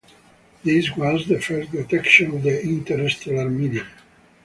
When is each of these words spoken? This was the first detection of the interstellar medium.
This 0.63 0.89
was 0.97 1.27
the 1.27 1.39
first 1.39 1.71
detection 1.73 2.33
of 2.33 2.41
the 2.41 2.59
interstellar 2.63 3.47
medium. 3.51 3.85